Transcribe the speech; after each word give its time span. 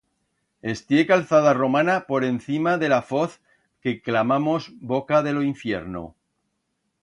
Estié 0.71 1.01
calzada 1.09 1.51
romana 1.57 1.97
por 2.07 2.25
encima 2.29 2.73
de 2.85 2.89
la 2.93 2.99
foz 3.11 3.37
que 3.83 3.93
clamamos 4.09 4.71
Boca 4.95 5.21
de 5.29 5.35
lo 5.37 5.45
Infierno. 5.51 6.03